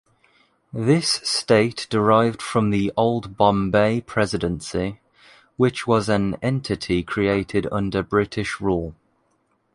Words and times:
This 0.73 1.21
state 1.23 1.85
derived 1.91 2.41
from 2.41 2.71
the 2.71 2.91
old 2.97 3.37
Bombay 3.37 4.01
presidency, 4.03 4.99
which 5.57 5.85
was 5.85 6.09
an 6.09 6.37
entity 6.41 7.03
created 7.03 7.67
under 7.71 8.01
British 8.01 8.59
rule. 8.59 8.95